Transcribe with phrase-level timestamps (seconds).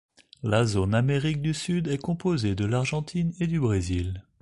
[0.41, 4.23] La zone Amérique du Sud est composée de l'Argentine et du Brésil.